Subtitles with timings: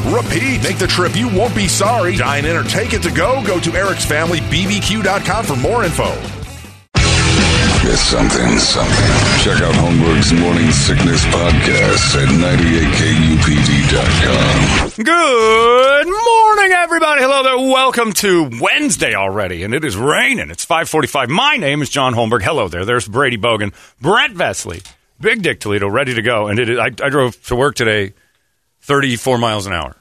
[0.00, 0.62] repeat.
[0.62, 2.16] Make the trip, you won't be sorry.
[2.16, 3.42] Dine in or take it to go.
[3.44, 6.12] Go to Eric's Family BBQ.com for more info.
[7.84, 9.10] It's something, something.
[9.42, 12.28] Check out Holmberg's Morning Sickness Podcast at
[13.82, 15.04] 98kupd.com.
[15.04, 17.22] Good morning, everybody.
[17.22, 17.58] Hello there.
[17.58, 20.50] Welcome to Wednesday already, and it is raining.
[20.50, 21.28] It's 545.
[21.28, 22.42] My name is John Holmberg.
[22.42, 22.84] Hello there.
[22.84, 24.86] There's Brady Bogan, Brett Vesley,
[25.20, 26.46] Big Dick Toledo, ready to go.
[26.46, 28.14] And it is, I, I drove to work today
[28.82, 29.96] 34 miles an hour.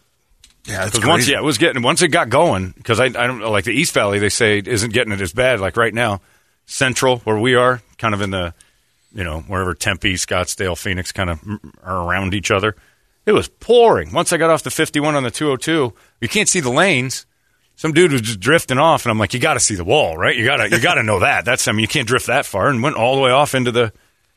[0.65, 2.71] Yeah, Because once, yeah, it was getting once it got going.
[2.77, 5.59] Because I, I don't like the East Valley, they say isn't getting it as bad.
[5.59, 6.21] Like right now,
[6.65, 8.53] Central, where we are, kind of in the,
[9.13, 11.39] you know, wherever Tempe, Scottsdale, Phoenix, kind of
[11.83, 12.75] are around each other.
[13.25, 14.13] It was pouring.
[14.13, 17.25] Once I got off the 51 on the 202, you can't see the lanes.
[17.75, 20.17] Some dude was just drifting off, and I'm like, you got to see the wall,
[20.17, 20.35] right?
[20.35, 21.45] You got to, you got to know that.
[21.45, 23.71] That's, I mean, you can't drift that far, and went all the way off into
[23.71, 23.91] the.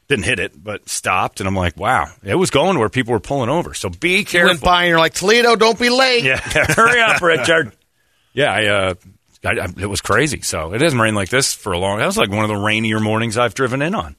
[0.08, 3.20] Didn't hit it, but stopped, and I'm like, wow, it was going where people were
[3.20, 3.72] pulling over.
[3.72, 4.50] So be You careful.
[4.50, 6.24] went by and you're like, Toledo, don't be late.
[6.24, 7.72] Yeah, hurry up, Richard.
[8.34, 8.94] Yeah, I, uh,
[9.44, 10.42] I, I, it was crazy.
[10.42, 12.00] So it hasn't rained like this for a long.
[12.00, 14.14] That was like one of the rainier mornings I've driven in on.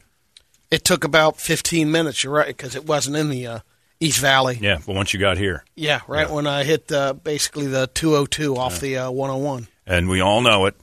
[0.71, 3.59] It took about 15 minutes, you're right, because it wasn't in the uh,
[3.99, 4.57] East Valley.
[4.59, 8.57] Yeah, but once you got here, Yeah, right when I hit uh, basically the 202
[8.57, 9.67] off the uh, 101.
[9.85, 10.75] and we all know it,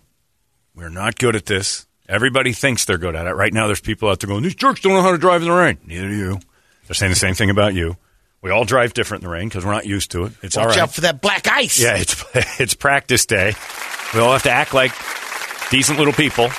[0.76, 1.86] we're not good at this.
[2.12, 3.32] Everybody thinks they're good at it.
[3.32, 5.48] Right now, there's people out there going, "These jerks don't know how to drive in
[5.48, 6.40] the rain." Neither do you.
[6.86, 7.96] They're saying the same thing about you.
[8.42, 10.32] We all drive different in the rain because we're not used to it.
[10.42, 10.82] It's all Watch right.
[10.82, 11.80] out for that black ice.
[11.80, 12.22] Yeah, it's
[12.60, 13.54] it's practice day.
[14.12, 14.92] We all have to act like
[15.70, 16.50] decent little people.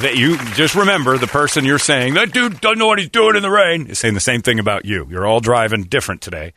[0.00, 3.36] That you just remember the person you're saying that dude doesn't know what he's doing
[3.36, 5.06] in the rain is saying the same thing about you.
[5.10, 6.52] You're all driving different today,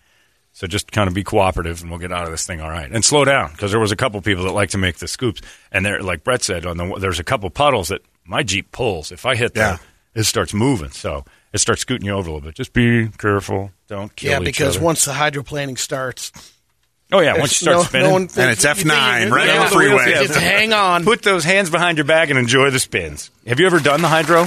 [0.62, 2.88] so just kind of be cooperative, and we'll get out of this thing all right.
[2.92, 5.42] And slow down because there was a couple people that like to make the scoops,
[5.72, 9.12] and there, like Brett said, on the there's a couple puddles that my Jeep pulls.
[9.12, 9.72] If I hit Yeah.
[9.72, 9.82] that,
[10.14, 12.54] it starts moving, so it starts scooting you over a little bit.
[12.54, 13.72] Just be careful.
[13.88, 14.86] Don't kill Yeah, each because other.
[14.86, 16.32] once the hydroplaning starts,
[17.12, 19.72] oh yeah, once you start no, spinning, no one And it's F9 right on the
[19.76, 20.12] freeway.
[20.28, 21.04] Just hang on.
[21.06, 23.32] Put those hands behind your back and enjoy the spins.
[23.48, 24.44] Have you ever done the hydro?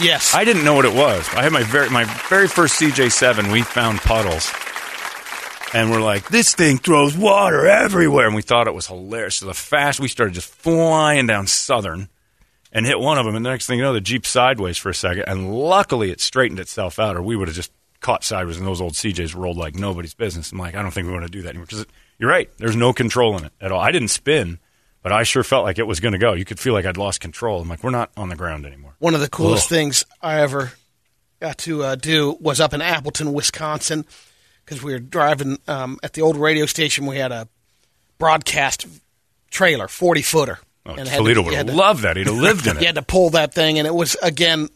[0.00, 0.34] yes.
[0.34, 1.28] I didn't know what it was.
[1.34, 3.52] I had my very my very first CJ7.
[3.52, 4.50] We found puddles,
[5.74, 9.36] and we're like, this thing throws water everywhere, and we thought it was hilarious.
[9.36, 12.08] So the fast we started just flying down Southern,
[12.72, 14.88] and hit one of them, and the next thing you know, the Jeep sideways for
[14.90, 18.56] a second, and luckily it straightened itself out, or we would have just caught sideways,
[18.56, 20.52] and those old CJs rolled like nobody's business.
[20.52, 21.86] I'm like, I don't think we want to do that anymore because
[22.18, 22.50] you're right.
[22.58, 23.80] There's no control in it at all.
[23.80, 24.58] I didn't spin.
[25.02, 26.32] But I sure felt like it was going to go.
[26.32, 27.60] You could feel like I'd lost control.
[27.60, 28.94] I'm like, we're not on the ground anymore.
[29.00, 29.68] One of the coolest Ugh.
[29.70, 30.72] things I ever
[31.40, 34.06] got to uh, do was up in Appleton, Wisconsin,
[34.64, 37.06] because we were driving um, at the old radio station.
[37.06, 37.48] We had a
[38.18, 38.86] broadcast
[39.50, 40.58] trailer, forty footer.
[40.84, 42.16] Oh, And Toledo to- would you have to- loved that.
[42.16, 42.86] He'd have lived in You it.
[42.86, 44.68] had to pull that thing, and it was again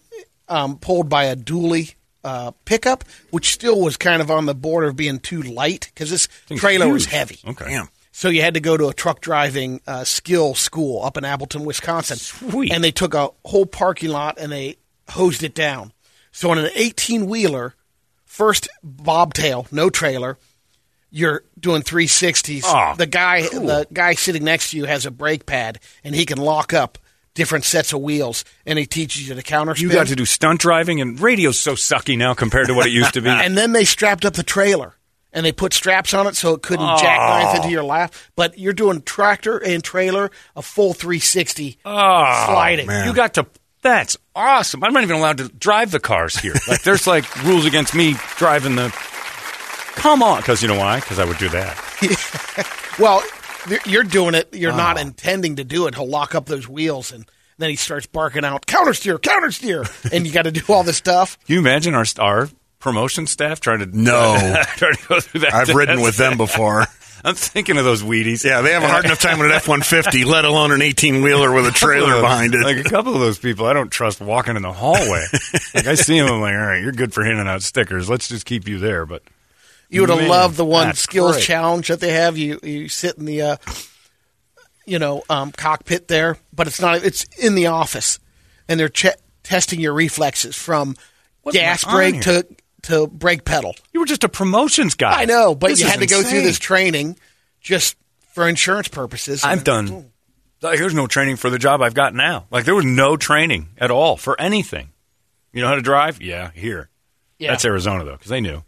[0.49, 4.89] um, pulled by a dually uh, pickup, which still was kind of on the border
[4.89, 7.39] of being too light because this Thing's trailer was heavy.
[7.47, 7.65] Okay.
[7.67, 7.89] Damn.
[8.13, 11.65] So you had to go to a truck driving uh, skill school up in Appleton,
[11.65, 12.17] Wisconsin.
[12.17, 12.73] Sweet.
[12.73, 14.77] And they took a whole parking lot and they
[15.11, 15.93] hosed it down.
[16.33, 17.75] So on an 18 wheeler,
[18.37, 20.37] first bobtail, no trailer,
[21.11, 22.63] you're doing 360s.
[22.65, 22.95] Oh, ah.
[22.95, 26.39] the guy, the guy sitting next to you has a brake pad, and he can
[26.39, 26.99] lock up
[27.35, 29.91] different sets of wheels, and he teaches you to counter You spin.
[29.91, 33.15] got to do stunt driving, and radio's so sucky now compared to what it used
[33.15, 33.29] to be.
[33.31, 34.95] and then they strapped up the trailer
[35.33, 37.71] and they put straps on it so it couldn't jackknife into ah.
[37.71, 38.13] your lap.
[38.37, 42.91] But you're doing tractor and trailer, a full 360 Oh, ah, sliding.
[42.91, 43.47] You got to.
[43.83, 44.83] That's awesome.
[44.83, 46.55] I'm not even allowed to drive the cars here.
[46.69, 48.91] Like, there's like rules against me driving the.
[49.97, 51.01] Come on, because you know why?
[51.01, 51.77] Because I would do that.
[52.99, 53.23] Well,
[53.69, 54.49] you're- you're doing it.
[54.55, 54.77] You're Oh.
[54.77, 55.95] not intending to do it.
[55.95, 57.27] He'll lock up those wheels and
[57.59, 60.83] then he starts barking out counter steer, counter steer, and you got to do all
[60.83, 61.39] this stuff.
[61.45, 62.49] Can you imagine our our
[62.79, 64.35] promotion staff trying to No.
[64.77, 65.53] trying to go through that?
[65.53, 66.87] I've ridden with them before.
[67.25, 68.45] I'm thinking of those Wheaties.
[68.45, 70.83] Yeah, they have a hard enough time with an F one fifty, let alone an
[70.83, 72.63] eighteen wheeler with a trailer behind it.
[72.63, 75.25] Like a couple of those people, I don't trust walking in the hallway.
[75.75, 78.09] like I see them, I'm like, all right, you're good for handing out stickers.
[78.09, 79.07] Let's just keep you there.
[79.07, 79.23] But
[79.89, 81.45] You would have loved the one that's skills great.
[81.45, 82.37] challenge that they have.
[82.39, 83.57] You you sit in the uh,
[84.85, 87.05] you know um, cockpit there, but it's not.
[87.05, 88.19] It's in the office,
[88.69, 90.97] and they're che- testing your reflexes from
[91.43, 92.43] What's gas brake here?
[92.43, 92.47] to
[92.87, 93.75] to brake pedal.
[93.93, 95.23] you were just a promotions guy.
[95.23, 97.17] I know, but This you had to go through this training
[97.61, 97.97] just
[98.33, 99.45] for insurance purposes.
[99.45, 99.91] I've done.
[99.93, 100.05] Oh.
[100.61, 102.47] There's no training for the job I've got now.
[102.51, 104.89] Like there was no training at all for anything.
[105.53, 106.21] You know how to drive?
[106.21, 106.89] Yeah, here.
[107.39, 107.51] Yeah.
[107.51, 108.63] That's Arizona though, because they knew.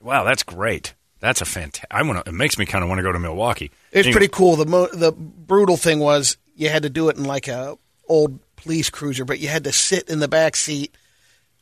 [0.00, 0.94] Wow, that's great.
[1.20, 1.88] That's a fantastic.
[1.90, 2.30] I want to.
[2.30, 3.70] It makes me kind of want to go to Milwaukee.
[3.90, 4.56] It's Anyway, pretty cool.
[4.56, 7.76] The mo- the brutal thing was you had to do it in like a
[8.08, 10.94] old police cruiser, but you had to sit in the back seat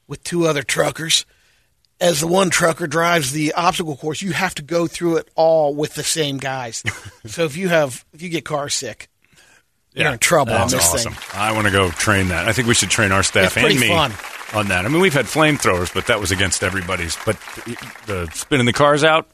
[0.06, 1.24] with two other truckers.
[1.98, 5.74] As the one trucker drives the obstacle course, you have to go through it all
[5.74, 6.82] with the same guys.
[7.26, 9.08] so if you have if you get car sick,
[9.94, 11.14] you're in trouble on That's this awesome.
[11.14, 11.40] thing.
[11.40, 12.46] I want to go train that.
[12.46, 14.12] I think we should train our staff and me fun.
[14.52, 14.84] on that.
[14.84, 17.16] I mean, we've had flamethrowers, but that was against everybody's.
[17.24, 17.38] But
[18.06, 19.30] the spinning the cars out.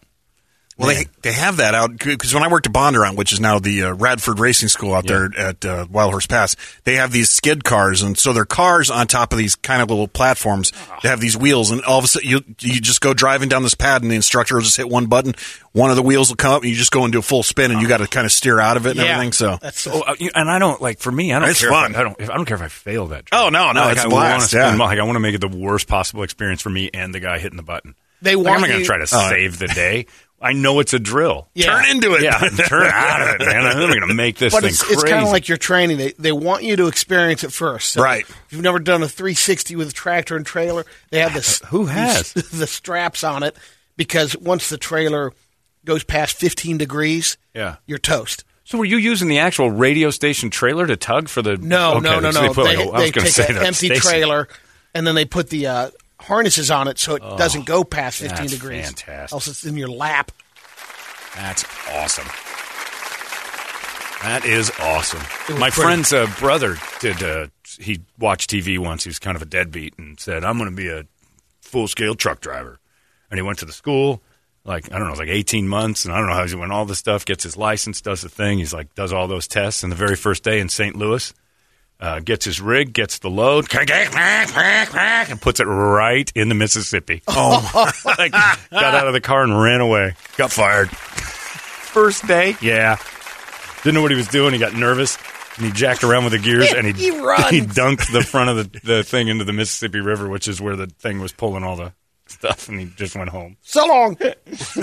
[0.79, 3.59] Well, they they have that out because when I worked at Bondurant, which is now
[3.59, 7.29] the uh, Radford Racing School out there at uh, Wild Horse Pass, they have these
[7.31, 10.73] skid cars, and so they're cars on top of these kind of little platforms.
[11.03, 13.63] They have these wheels, and all of a sudden you you just go driving down
[13.63, 15.35] this pad, and the instructor will just hit one button,
[15.73, 17.71] one of the wheels will come up, and you just go into a full spin,
[17.71, 19.33] and you got to kind of steer out of it and Yeah, everything.
[19.33, 21.33] So that's Oh, uh, and I don't like for me.
[21.35, 21.71] I don't It's care.
[21.71, 21.91] fun.
[21.93, 22.21] If I, I don't.
[22.21, 23.25] If, I don't care if I fail that.
[23.31, 24.75] Oh, no, no, Like, it's I a wanna blast, yeah.
[24.75, 27.39] Like I want to make it the worst possible experience for me and the guy
[27.39, 27.95] hitting the button.
[28.23, 30.07] They Like, want I'm not going to try to save the day.
[30.43, 31.49] I know it's a drill.
[31.55, 31.67] Yeah.
[31.67, 32.23] turn into it.
[32.23, 33.65] Yeah, turn out of it, man.
[33.67, 34.95] I'm going to make this But thing it's, crazy.
[34.95, 35.99] it's kind of like you're training.
[35.99, 37.93] They they want you to experience it first.
[37.93, 38.23] So Right.
[38.29, 41.61] If you've never done a 360 with a tractor and trailer, they have this.
[41.69, 42.33] Who has?
[42.33, 43.57] these- the straps on it?
[43.97, 45.33] Because once the trailer
[45.85, 47.77] goes past 15 degrees, Yeah.
[47.87, 48.45] you're toast.
[48.65, 51.57] So were you using the actual radio station trailer to tug for the?
[51.57, 52.49] No, Okay, no, no, so no.
[52.49, 53.87] They put like They, a- I was they going to take say an that empty
[53.87, 54.03] station.
[54.03, 54.49] trailer,
[54.95, 55.91] and then they put the uh,
[56.23, 58.87] harnesses on it so it doesn't go past 15 that's degrees.
[58.87, 59.33] fantastic.
[59.35, 60.33] Else it's in your lap.
[61.37, 62.27] That's awesome.
[64.23, 65.21] That is awesome.
[65.59, 67.23] My pretty- friend's uh, brother did.
[67.23, 67.49] Uh,
[67.81, 69.03] he watched TV once.
[69.03, 71.05] He was kind of a deadbeat and said, "I'm going to be a
[71.61, 72.79] full scale truck driver."
[73.31, 74.23] And he went to the school.
[74.65, 76.55] Like I don't know, it was like 18 months, and I don't know how he
[76.55, 78.59] went all this stuff, gets his license, does the thing.
[78.59, 80.95] He's like, does all those tests, and the very first day in St.
[80.95, 81.35] Louis,
[82.03, 87.23] uh, gets his rig, gets the load, and puts it right in the Mississippi.
[87.35, 90.15] Oh, like, got out of the car and ran away.
[90.37, 90.91] Got fired.
[90.91, 92.97] First day, yeah.
[93.83, 94.53] Didn't know what he was doing.
[94.53, 95.17] He got nervous
[95.57, 98.57] and he jacked around with the gears and he He he dunked the front of
[98.57, 101.77] the, the thing into the Mississippi River, which is where the thing was pulling all
[101.77, 101.93] the
[102.27, 103.57] stuff, and he just went home.
[103.63, 104.17] So long.
[104.21, 104.77] It's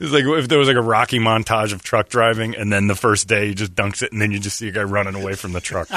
[0.00, 3.28] like if there was like a Rocky montage of truck driving, and then the first
[3.28, 5.52] day he just dunks it, and then you just see a guy running away from
[5.52, 5.88] the truck.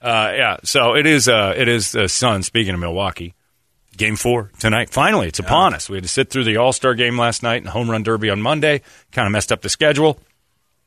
[0.00, 1.28] Uh, yeah, so it is.
[1.28, 2.42] Uh, it is uh, Sun.
[2.42, 3.34] Speaking of Milwaukee,
[3.96, 4.90] Game four tonight.
[4.90, 5.90] Finally, it's upon us.
[5.90, 8.04] We had to sit through the All Star game last night and the Home Run
[8.04, 8.82] Derby on Monday.
[9.10, 10.20] Kind of messed up the schedule.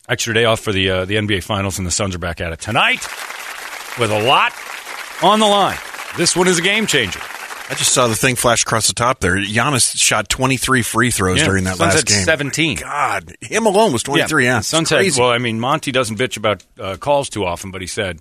[0.08, 2.54] Extra day off for the uh, the NBA Finals, and the Suns are back at
[2.54, 3.02] it tonight
[4.00, 4.54] with a lot
[5.22, 5.78] on the line.
[6.18, 7.20] This one is a game changer.
[7.70, 9.36] I just saw the thing flash across the top there.
[9.38, 12.24] Giannis shot 23 free throws Yeah, during that Suns last game.
[12.26, 12.78] 17.
[12.80, 14.44] God, him alone was 23.
[14.46, 17.46] Yeah, the it's Suns had- well, I mean, Monty doesn't bitch about uh, calls too
[17.46, 18.20] often, but he said,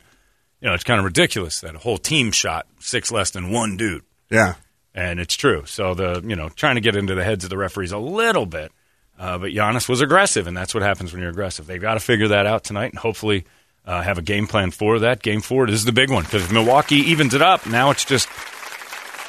[0.61, 3.77] you know, it's kind of ridiculous that a whole team shot six less than one
[3.77, 4.55] dude, yeah.
[4.95, 5.65] and it's true.
[5.67, 8.47] So the you know trying to get into the heads of the referees a little
[8.47, 8.73] bit,
[9.19, 11.67] uh, but Giannis was aggressive, and that's what happens when you're aggressive.
[11.67, 13.45] They've got to figure that out tonight, and hopefully
[13.87, 15.23] uh, have a game plan for that.
[15.23, 17.67] Game four this is the big one because if Milwaukee evens it up.
[17.67, 18.29] Now it's just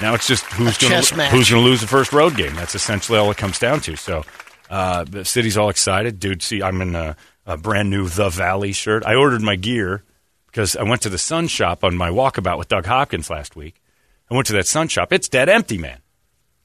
[0.01, 2.55] now it's just who's going to who's going to lose the first road game.
[2.55, 3.95] That's essentially all it comes down to.
[3.95, 4.23] So
[4.69, 6.41] uh, the city's all excited, dude.
[6.41, 9.05] See, I'm in a, a brand new The Valley shirt.
[9.05, 10.03] I ordered my gear
[10.51, 13.81] because I went to the Sun Shop on my walkabout with Doug Hopkins last week.
[14.29, 15.11] I went to that Sun Shop.
[15.13, 15.99] It's dead empty, man.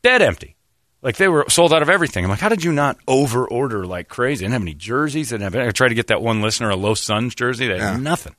[0.02, 0.56] Dead empty.
[1.02, 2.24] Like they were sold out of everything.
[2.24, 4.40] I'm like, how did you not over order like crazy?
[4.40, 5.30] They didn't have any jerseys.
[5.30, 5.68] They didn't have.
[5.68, 7.68] I tried to get that one listener a Los Suns jersey.
[7.68, 8.34] They had nothing.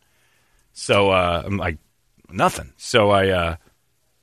[0.73, 1.77] So uh, I'm like,
[2.29, 2.73] nothing.
[2.77, 3.55] So I uh,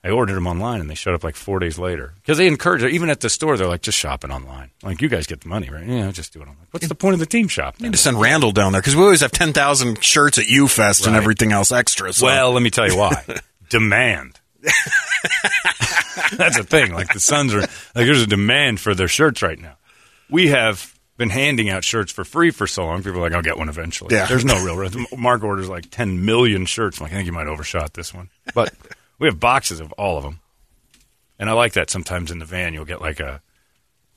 [0.04, 2.82] I ordered them online, and they showed up like four days later because they encourage
[2.82, 2.92] it.
[2.92, 4.70] Even at the store, they're like, just shopping online.
[4.82, 5.86] Like you guys get the money, right?
[5.86, 6.66] Yeah, just do it online.
[6.72, 7.80] What's the point of the team shop?
[7.80, 10.68] need to send Randall down there because we always have ten thousand shirts at U
[10.68, 12.12] Fest and everything else extra.
[12.12, 12.26] So.
[12.26, 13.24] Well, let me tell you why.
[13.70, 14.38] Demand.
[16.36, 16.92] That's a thing.
[16.92, 19.76] Like the Suns are like there's a demand for their shirts right now.
[20.28, 23.02] We have been handing out shirts for free for so long.
[23.02, 24.14] People are like, I'll get one eventually.
[24.14, 24.26] Yeah.
[24.26, 24.90] There's no real.
[25.16, 26.98] Mark orders like 10 million shirts.
[26.98, 28.30] I'm like, I think you might overshot this one.
[28.54, 28.74] But
[29.18, 30.40] we have boxes of all of them.
[31.38, 33.40] And I like that sometimes in the van you'll get like a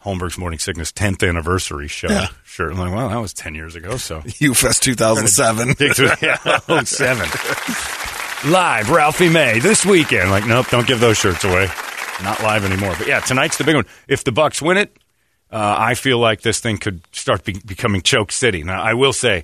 [0.06, 2.28] Holmberg's Morning Sickness 10th anniversary show Yeah.
[2.44, 2.72] shirt.
[2.72, 3.98] I'm like, well, that was 10 years ago.
[3.98, 5.76] So UFest Fest 2007.
[6.22, 8.52] Yeah, 07.
[8.52, 10.30] Live, Ralphie May this weekend.
[10.30, 11.68] Like, nope, don't give those shirts away.
[12.24, 12.94] Not live anymore.
[12.98, 13.86] But yeah, tonight's the big one.
[14.08, 14.96] If the Bucks win it,
[15.52, 18.64] uh, I feel like this thing could start be- becoming choke city.
[18.64, 19.44] Now, I will say,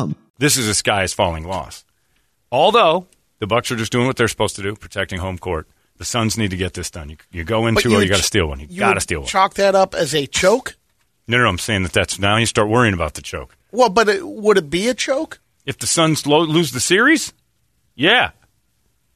[0.41, 1.85] this is a sky is falling loss.
[2.51, 3.05] Although
[3.37, 5.67] the Bucks are just doing what they're supposed to do, protecting home court.
[5.97, 7.11] The Suns need to get this done.
[7.11, 8.59] You, you go into or you got to steal one.
[8.59, 9.27] You, got to steal one.
[9.27, 10.75] Chalk that up as a choke.
[11.27, 13.55] no, no, no, I'm saying that that's now you start worrying about the choke.
[13.71, 15.39] Well, but it, would it be a choke?
[15.63, 17.33] If the Suns lo- lose the series,
[17.93, 18.31] yeah,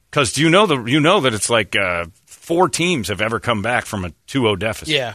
[0.08, 3.40] because do you know the you know that it's like uh, four teams have ever
[3.40, 4.94] come back from a 2-0 deficit.
[4.94, 5.14] Yeah,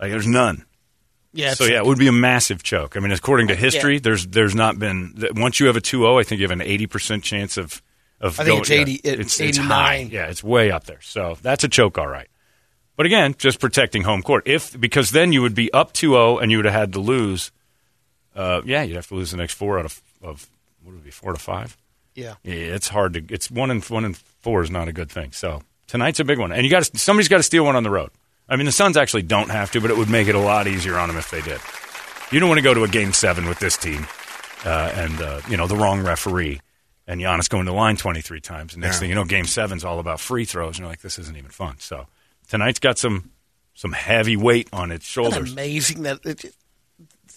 [0.00, 0.64] like there's none.
[1.32, 1.54] Yeah.
[1.54, 2.96] so yeah, it would be a massive choke.
[2.96, 4.00] I mean, according to history, Yeah.
[4.02, 6.86] there's there's not been once you have a 2-0, I think you have an 80
[6.86, 7.82] percent chance of
[8.20, 10.08] of I think it's 80 yeah, it's it's high.
[10.10, 11.00] Yeah, it's way up there.
[11.02, 12.28] So that's a choke, all right.
[12.96, 14.42] But again, just protecting home court.
[14.46, 17.52] If because then you would be up 2-0 and you would have had to lose.
[18.34, 20.48] Uh, yeah, you'd have to lose the next four out of of
[20.82, 21.76] what would it be four to five.
[22.14, 22.34] yeah.
[22.42, 23.22] Yeah, it's hard to.
[23.30, 25.30] It's one and one and four is not a good thing.
[25.32, 27.90] So tonight's a big one, and you got somebody's got to steal one on the
[27.90, 28.10] road.
[28.48, 30.66] I mean, the Suns actually don't have to, but it would make it a lot
[30.66, 31.60] easier on them if they did.
[32.32, 34.06] You don't want to go to a game seven with this team,
[34.64, 36.60] uh, and uh, you know the wrong referee,
[37.06, 38.74] and Giannis going to the line twenty three times.
[38.74, 39.00] And next Yeah.
[39.00, 41.50] thing you know, game seven's all about free throws, and you're like, this isn't even
[41.50, 41.76] fun.
[41.78, 42.06] So
[42.48, 43.30] tonight's got some
[43.74, 45.52] some heavy weight on its Isn't it shoulders.
[45.52, 46.54] amazing that it,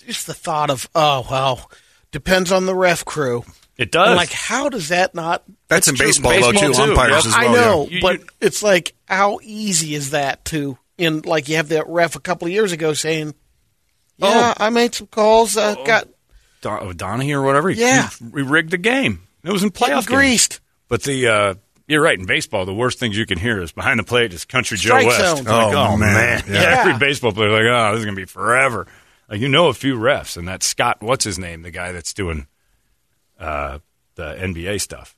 [0.06, 1.70] just the thought of oh well,
[2.12, 3.44] depends on the ref crew.
[3.78, 4.10] It does.
[4.10, 5.44] I'm like, how does that not?
[5.68, 6.74] That's in baseball, Baseball though, too.
[6.74, 7.26] too, Umpires yep.
[7.26, 7.96] as I know, yeah.
[7.96, 10.78] You- but you- it's like how easy is that to?
[11.02, 13.34] In like you have that ref a couple of years ago saying,
[14.18, 16.08] "Yeah, I made some calls, uh, got
[16.62, 17.70] Don- O'Donohue or whatever.
[17.70, 18.10] He, Yeah.
[18.32, 19.28] we rigged the game.
[19.44, 20.20] It was in getting playoff games.
[20.20, 21.54] greased." But the uh,
[21.88, 22.66] you're right in baseball.
[22.66, 25.20] The worst things you can hear is behind the plate is Country Strike Joe West.
[25.22, 25.38] zone.
[25.40, 26.14] It's like, Oh, oh man.
[26.14, 26.84] man, Yeah.
[26.86, 28.86] every baseball player like, oh, this is gonna be forever.
[29.28, 32.14] Like you know a few refs, and that Scott, what's his name, the guy that's
[32.14, 32.46] doing
[33.40, 33.80] uh,
[34.16, 35.16] the NBA stuff.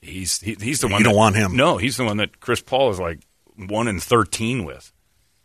[0.00, 0.92] He's he, he's the one.
[0.92, 1.02] You one.
[1.04, 1.56] don't that- want him.
[1.56, 3.20] No, he's the one that Chris Paul is like
[3.68, 4.92] one in thirteen with.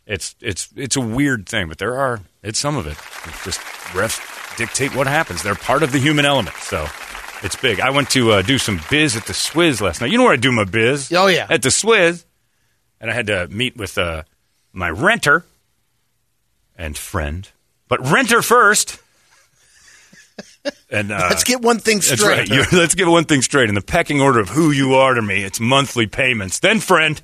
[0.06, 2.98] It's it's it's a weird thing, but there are it's some of it.
[3.30, 3.60] It's just
[3.92, 5.44] refs dictate what happens.
[5.44, 6.88] They're part of the human element, so
[7.44, 7.80] it's big.
[7.80, 10.12] I went to uh, do some biz at the Swizz last night.
[10.12, 11.12] You know where I do my biz?
[11.14, 11.46] Oh, yeah.
[11.50, 12.26] at the Swizz,
[13.00, 14.24] and I had to meet with uh,
[14.74, 15.46] my renter
[16.78, 17.48] and friend,
[17.88, 19.00] but renter first.
[20.90, 22.50] And uh, Let's get one thing that's straight.
[22.50, 22.66] right.
[22.74, 23.70] Let's get one thing straight.
[23.70, 27.22] In the pecking order of who you are to me, it's monthly payments, then friend.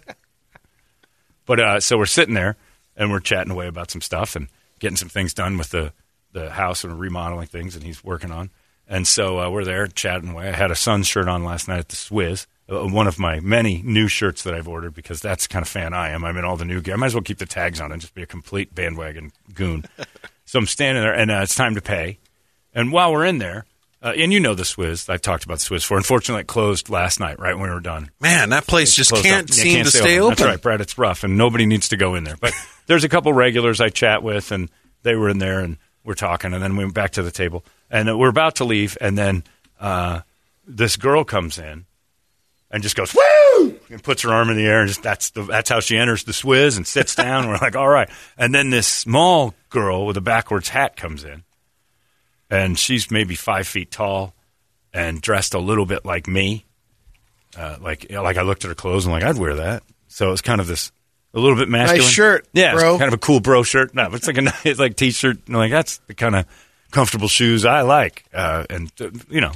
[1.45, 2.55] But uh, so we're sitting there
[2.95, 4.47] and we're chatting away about some stuff and
[4.79, 5.93] getting some things done with the,
[6.31, 8.49] the house and remodeling things and he's working on.
[8.87, 10.49] And so uh, we're there chatting away.
[10.49, 13.39] I had a sun shirt on last night at the Swizz, uh, one of my
[13.39, 16.23] many new shirts that I've ordered because that's the kind of fan I am.
[16.23, 16.95] I'm in all the new gear.
[16.95, 19.85] I might as well keep the tags on and just be a complete bandwagon goon.
[20.45, 22.19] so I'm standing there and uh, it's time to pay.
[22.73, 23.65] And while we're in there,
[24.03, 25.95] uh, and you know the Swizz, I've talked about the Swizz for.
[25.95, 28.11] Unfortunately, it closed last night, right when we were done.
[28.19, 29.55] Man, that place just can't up.
[29.55, 30.33] Seem can't to stay open.
[30.33, 30.35] open.
[30.35, 30.81] That's right, Brad.
[30.81, 32.35] It's rough, and nobody needs to go in there.
[32.35, 32.53] But
[32.85, 34.69] there's a couple regulars I chat with, and
[35.03, 37.63] they were in there, and we're talking, and then we went back to the table,
[37.89, 39.43] and uh, we're about to leave, and then
[39.79, 40.21] uh,
[40.67, 41.85] this girl comes in
[42.69, 45.43] and just goes woo and puts her arm in the air, and just that's the,
[45.43, 47.47] that's how she enters the Swizz and sits down.
[47.47, 51.43] we're like, all right, and then this small girl with a backwards hat comes in,
[52.53, 54.33] and she's maybe five feet tall
[54.93, 56.65] and dressed a little bit like me
[57.57, 59.83] uh, like like I looked at her clothes and like I'd wear that.
[60.07, 60.91] So it's kind of this
[61.33, 62.09] a little bit masculine.
[62.09, 62.97] shirt, yeah, bro.
[62.97, 63.93] kind of a cool bro shirt.
[63.93, 65.47] No, it's like a it's like t-shirt.
[65.49, 66.45] Know, like that's the kind of
[66.91, 68.25] comfortable shoes I like.
[68.33, 69.51] Uh, and uh, you know,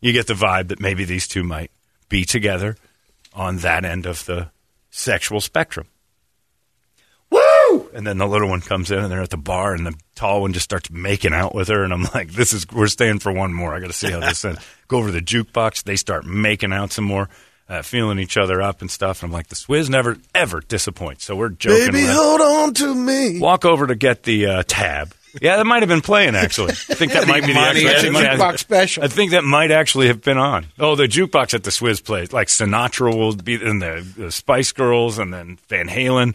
[0.00, 1.70] you get the vibe that maybe these two might
[2.08, 2.76] be together
[3.34, 4.50] on that end of the
[4.90, 5.86] sexual spectrum.
[7.78, 7.90] Woo!
[7.94, 10.42] And then the little one comes in, and they're at the bar, and the tall
[10.42, 13.32] one just starts making out with her, and I'm like, "This is we're staying for
[13.32, 13.74] one more.
[13.74, 15.84] I got to see how this ends." Go over to the jukebox.
[15.84, 17.28] They start making out some more,
[17.68, 19.22] uh, feeling each other up and stuff.
[19.22, 21.92] And I'm like, "The Swizz never ever disappoints." So we're joking.
[21.92, 22.14] Baby, around.
[22.16, 23.38] hold on to me.
[23.40, 25.12] Walk over to get the uh, tab.
[25.42, 26.70] Yeah, that might have been playing actually.
[26.70, 27.86] I think that might be the money.
[27.86, 29.04] actual It's a I think might- jukebox special.
[29.04, 30.66] I think that might actually have been on.
[30.78, 34.72] Oh, the jukebox at the Swizz plays like Sinatra will be in the, the Spice
[34.72, 36.34] Girls, and then Van Halen.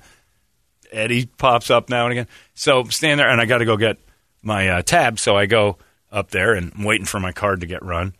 [0.93, 2.27] Eddie pops up now and again.
[2.53, 3.97] So stand there, and I got to go get
[4.41, 5.19] my uh, tab.
[5.19, 5.77] So I go
[6.11, 8.13] up there, and I'm waiting for my card to get run.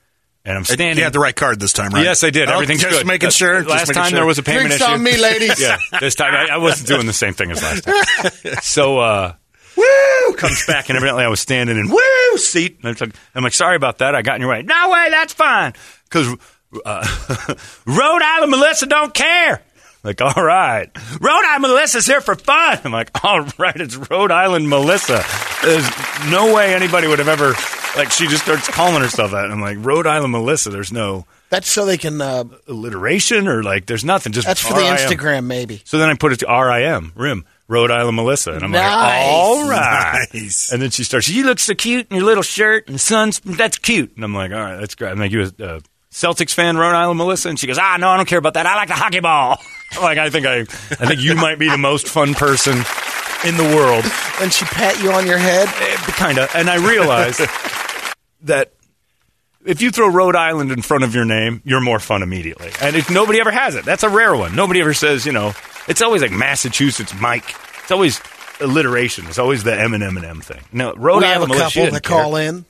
[0.46, 0.98] And I'm standing.
[0.98, 2.04] You had the right card this time, right?
[2.04, 2.50] Yes, I did.
[2.50, 3.08] Oh, Everything's just good.
[3.08, 3.60] making Uh, sure.
[3.60, 4.18] just Last making time sure.
[4.20, 4.92] there was a payment Drinks issue.
[4.92, 5.58] on me, ladies.
[5.62, 8.56] Yeah, this time I, I wasn't doing the same thing as last time.
[8.62, 9.34] so, uh,
[9.78, 12.80] woo comes back, and evidently I was standing in woo seat.
[12.84, 14.16] And I'm like, I'm like, sorry about that.
[14.16, 14.64] I got in your way.
[14.64, 15.74] No way, that's fine.
[16.06, 16.28] Because
[16.86, 19.62] uh, Rhode Island Melissa don't care.
[20.04, 20.90] Like, all right,
[21.22, 22.80] Rhode Island Melissa's here for fun.
[22.84, 25.24] I'm like, all right, it's Rhode Island Melissa.
[25.64, 25.90] There's
[26.30, 27.54] no way anybody would have ever
[27.98, 28.12] like.
[28.12, 29.46] She just starts calling herself that.
[29.46, 30.70] And I'm like, Rhode Island Melissa.
[30.72, 32.20] There's no That's so they can.
[32.22, 34.34] Uh, alliteration or like there's nothing.
[34.34, 34.96] Just that's for the RIM.
[34.98, 35.82] Instagram, maybe.
[35.86, 38.52] So then I put it to RIM, RIM, Rhode Island Melissa.
[38.54, 38.84] And I'm Nice.
[38.92, 40.28] like, all right.
[40.34, 40.72] Nice.
[40.72, 43.78] And then she starts, you look so cute in your little shirt and Suns, that's
[43.78, 44.16] cute.
[44.16, 45.12] And I'm like, all right, that's great.
[45.12, 45.80] I'm like, you a uh,
[46.14, 47.50] Celtics fan, Rhode Island Melissa?
[47.50, 48.66] And she goes, ah, no, I don't care about that.
[48.66, 49.58] I like the hockey ball.
[50.02, 52.74] Like, I think I, I think you might be the most fun person
[53.46, 54.04] in the world.
[54.42, 55.68] And she pat you on your head.
[55.68, 56.50] Kind of.
[56.56, 57.40] And I realized
[58.42, 58.74] that
[59.68, 62.72] if you throw Rhode Island in front of your name, you're more fun immediately.
[62.82, 64.56] And if nobody ever has it, that's a rare one.
[64.56, 65.54] Nobody ever says, you know,
[65.88, 67.56] it's always like Massachusetts Mike.
[67.84, 68.20] It's always
[68.60, 69.28] alliteration.
[69.28, 70.62] It's always the M and M and M thing.
[70.72, 71.24] No, Rhode Island.
[71.24, 72.18] we have a Island Melissa, she couple that care.
[72.24, 72.66] call in.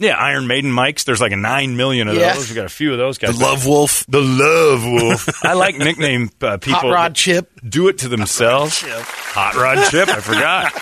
[0.00, 1.02] Yeah, Iron Maiden Mikes.
[1.04, 2.34] There's like a nine million of Yeah.
[2.34, 2.48] those.
[2.48, 3.36] We got a few of those guys.
[3.36, 4.04] The Love Wolf.
[4.08, 5.28] The Love Wolf.
[5.44, 6.80] I like nickname uh, people.
[6.80, 7.50] Hot Rod Chip.
[7.68, 8.80] Do it to themselves.
[8.86, 10.08] Hot Rod Chip.
[10.08, 10.72] I forgot.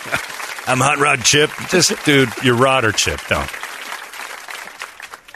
[0.68, 1.50] I'm Hot Rod Chip.
[1.70, 3.20] Just, dude, you're Rod or Chip.
[3.28, 3.50] Don't.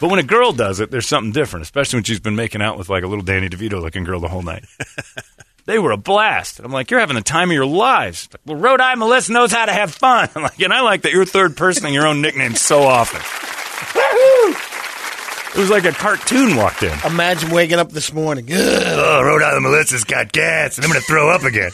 [0.01, 2.77] But when a girl does it, there's something different, especially when she's been making out
[2.79, 4.65] with like a little Danny DeVito looking girl the whole night.
[5.67, 6.59] they were a blast.
[6.59, 8.29] And I'm like, you're having the time of your lives.
[8.33, 10.29] Like, well, Rhode Island Melissa knows how to have fun.
[10.35, 13.21] I'm like, and I like that you're third person in your own nickname so often.
[13.93, 15.57] Woohoo!
[15.57, 16.97] It was like a cartoon walked in.
[17.05, 18.45] Imagine waking up this morning.
[18.53, 18.57] Ugh.
[18.57, 21.73] Oh, Rhode Island Melissa's got gas, and I'm going to throw up again.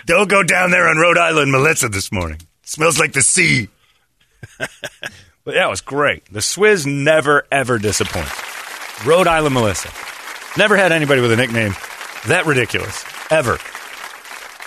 [0.06, 2.40] Don't go down there on Rhode Island Melissa this morning.
[2.62, 3.68] smells like the sea.
[4.58, 6.26] but yeah, it was great.
[6.30, 8.30] The Swizz never, ever disappoints.
[9.06, 9.88] Rhode Island Melissa.
[10.58, 11.74] Never had anybody with a nickname
[12.26, 13.04] that ridiculous.
[13.30, 13.58] Ever.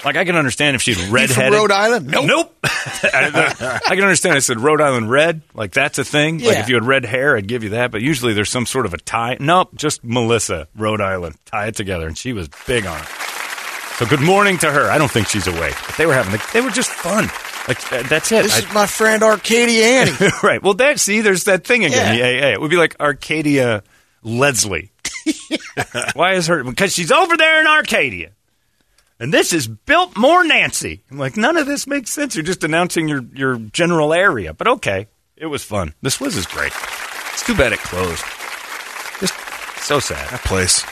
[0.07, 1.51] Like, I can understand if she's redheaded.
[1.51, 2.07] from Rhode Island?
[2.07, 2.25] Nope.
[2.25, 2.57] Nope.
[2.63, 4.35] I, can understand.
[4.35, 6.39] I said Rhode Island red, like that's a thing.
[6.39, 7.91] Like if you had red hair, I'd give you that.
[7.91, 9.37] But usually there's some sort of a tie.
[9.39, 11.35] Nope, just Melissa, Rhode Island.
[11.45, 13.07] Tie it together, and she was big on it.
[13.97, 14.89] So good morning to her.
[14.91, 16.31] I don't think she's awake, but they were having.
[16.31, 17.25] Like, They were just fun.
[17.67, 18.43] Like uh, that's it.
[18.43, 20.11] This I- is my friend Arcadia Annie.
[20.43, 20.61] right.
[20.63, 22.17] Well, that see, there's that thing again.
[22.17, 22.23] Yeah.
[22.39, 22.49] The AA.
[22.53, 23.83] It would be like Arcadia
[24.23, 24.91] Leslie.
[26.13, 26.63] Why is her?
[26.63, 28.31] Because she's over there in Arcadia,
[29.19, 31.03] and this is Biltmore Nancy.
[31.09, 32.35] I'm like, none of this makes sense.
[32.35, 34.53] You're just announcing your your general area.
[34.53, 35.93] But okay, it was fun.
[36.01, 36.71] This was is great.
[37.33, 38.23] It's too bad it closed.
[39.19, 39.33] Just
[39.79, 40.29] so sad.
[40.29, 40.83] That place.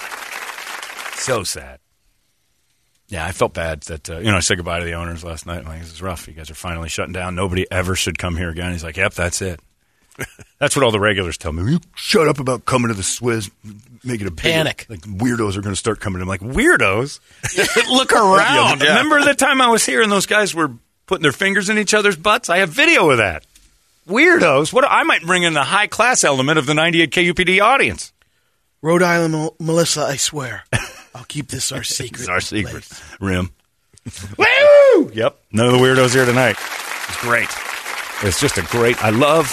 [1.21, 1.79] So sad.
[3.07, 5.45] Yeah, I felt bad that uh, you know I said goodbye to the owners last
[5.45, 5.59] night.
[5.59, 6.27] I'm like, this is rough.
[6.27, 7.35] You guys are finally shutting down.
[7.35, 8.71] Nobody ever should come here again.
[8.71, 9.59] He's like, yep, that's it.
[10.59, 11.71] that's what all the regulars tell me.
[11.71, 13.51] You shut up about coming to the Swizz,
[14.05, 14.85] make it a big- Panic.
[14.89, 16.21] Like weirdos are going to start coming.
[16.21, 17.19] I'm like, weirdos.
[17.89, 18.81] Look around.
[18.81, 20.71] Yeah, Remember the time I was here and those guys were
[21.05, 22.49] putting their fingers in each other's butts?
[22.49, 23.45] I have video of that.
[24.07, 24.71] Weirdos.
[24.71, 28.13] What I might bring in the high class element of the 98 KUPD audience.
[28.81, 30.63] Rhode Island Mel- Melissa, I swear.
[31.15, 32.19] I'll keep this our secret.
[32.21, 32.83] It's our secret.
[32.83, 33.03] place.
[33.19, 33.49] Rim.
[34.37, 35.11] Woo!
[35.13, 35.39] Yep.
[35.51, 36.57] None of the weirdos here tonight.
[37.07, 37.49] It's great.
[38.21, 39.03] It's just a great.
[39.03, 39.47] I love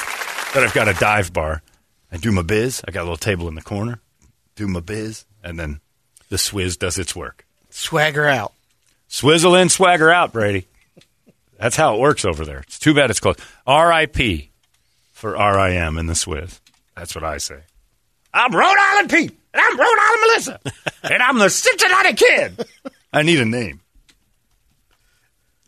[0.55, 1.63] that I've got a dive bar.
[2.11, 2.83] I do my biz.
[2.87, 4.01] I got a little table in the corner.
[4.63, 5.81] Do my biz, and then
[6.29, 7.45] the Swizz does its work.
[7.71, 8.53] Swagger out.
[9.09, 10.69] Swizzle in, swagger out, Brady.
[11.59, 12.61] That's how it works over there.
[12.61, 13.41] It's too bad it's closed.
[13.67, 14.53] R.I.P.
[15.11, 15.99] for R.I.M.
[15.99, 16.61] in the Swizz.
[16.97, 17.59] That's what I say.
[18.33, 20.61] I'm Rhode Island Pete, and I'm Rhode Island Melissa,
[21.13, 22.65] and I'm the Cincinnati Kid.
[23.13, 23.81] I need a name.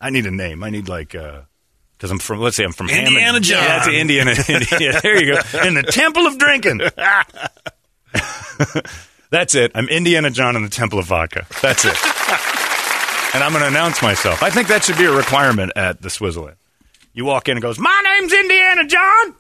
[0.00, 0.62] I need a name.
[0.62, 1.40] I need like uh
[1.96, 2.38] because I'm from.
[2.38, 3.44] Let's say I'm from Indiana Hammond.
[3.44, 3.60] John.
[3.60, 4.30] Yeah, it's Indiana.
[4.30, 5.00] Indiana.
[5.02, 5.66] There you go.
[5.66, 6.80] In the Temple of Drinking.
[9.30, 9.72] That's it.
[9.74, 11.46] I'm Indiana John in the Temple of Vodka.
[11.60, 11.96] That's it.
[13.34, 14.42] and I'm going to announce myself.
[14.42, 16.54] I think that should be a requirement at the Swizzle Inn.
[17.12, 19.34] You walk in and goes, "My name's Indiana John,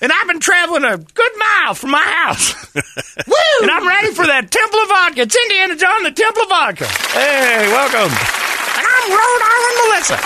[0.00, 3.34] and I've been traveling a good mile from my house, Woo!
[3.62, 5.20] and I'm ready for that Temple of Vodka.
[5.22, 6.86] It's Indiana John, the Temple of Vodka.
[6.86, 8.12] Hey, welcome.
[8.12, 10.18] And I'm Rhode Island Melissa.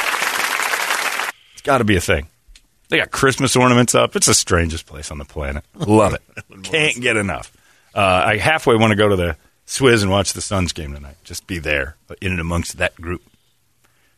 [1.55, 2.29] It's got to be a thing.
[2.89, 4.15] They got Christmas ornaments up.
[4.17, 5.65] It's the strangest place on the planet.
[5.75, 6.23] Love it.
[6.63, 7.51] Can't get enough.
[7.95, 11.17] Uh, I halfway want to go to the Swizz and watch the Suns game tonight.
[11.25, 13.23] Just be there, in and amongst that group.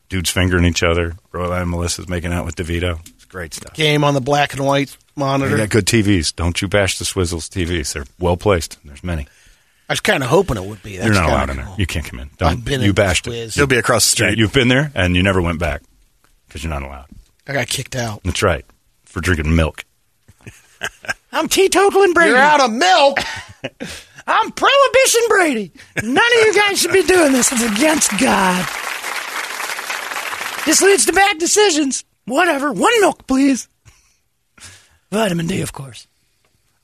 [0.08, 1.16] Dudes fingering each other.
[1.32, 3.00] Rhode Island Melissa's making out with DeVito.
[3.08, 3.74] It's great stuff.
[3.74, 5.50] Game on the black and white monitor.
[5.56, 6.34] They got good TVs.
[6.34, 7.92] Don't you bash the Swizzles TVs.
[7.94, 8.78] They're well placed.
[8.84, 9.26] There's many.
[9.88, 10.96] I was kind of hoping it would be.
[10.96, 11.66] That's You're not allowed in there.
[11.66, 11.74] cool.
[11.78, 12.28] You can't come in.
[12.32, 12.64] I've Don't.
[12.64, 13.48] been You in bashed Swizz.
[13.48, 13.54] it.
[13.54, 14.38] He'll be across the Yeah, street.
[14.38, 15.82] you've been there and you never went back
[16.46, 17.06] because you're not allowed.
[17.46, 18.22] I got kicked out.
[18.24, 18.64] That's right.
[19.04, 19.84] For drinking milk.
[21.32, 22.30] I'm teetotaling Brady.
[22.30, 23.18] You're out of milk.
[24.26, 25.72] I'm Prohibition Brady.
[26.02, 27.52] None of you guys should be doing this.
[27.52, 28.66] It's against God.
[30.64, 32.04] This leads to bad decisions.
[32.24, 32.72] Whatever.
[32.72, 33.68] One milk, please.
[35.10, 36.06] Vitamin D, of course.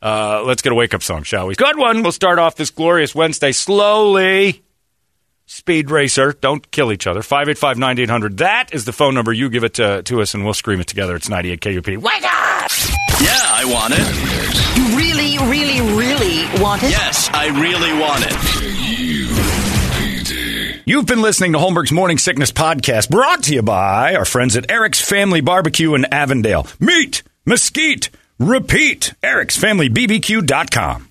[0.02, 1.54] Uh, let's get a wake up song, shall we?
[1.54, 2.02] Good one.
[2.02, 4.62] We'll start off this glorious Wednesday slowly.
[5.46, 6.32] Speed Racer.
[6.32, 7.22] Don't kill each other.
[7.22, 8.38] 585 9800.
[8.38, 9.32] That is the phone number.
[9.32, 11.16] You give it to, to us and we'll scream it together.
[11.16, 11.96] It's 98 KUP.
[11.96, 12.49] Wake up!
[13.50, 14.06] Yeah, I want it.
[14.78, 16.90] You really, really, really want it?
[16.90, 18.32] Yes, I really want it.
[20.86, 24.70] You've been listening to Holmberg's Morning Sickness Podcast, brought to you by our friends at
[24.70, 26.66] Eric's Family Barbecue in Avondale.
[26.78, 29.14] Meat, mesquite, repeat.
[29.22, 31.09] Eric'sFamilyBBQ.com.